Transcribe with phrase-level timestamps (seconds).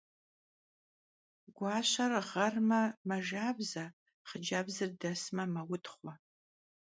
[1.57, 3.85] Guaşer ğerme, mejjabze,
[4.27, 6.13] xhıcebzır desme, meutxhue.